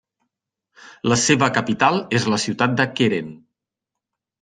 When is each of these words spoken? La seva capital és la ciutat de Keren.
La 1.11 1.19
seva 1.25 1.51
capital 1.59 2.03
és 2.21 2.29
la 2.33 2.43
ciutat 2.49 2.77
de 2.83 2.91
Keren. 2.99 3.33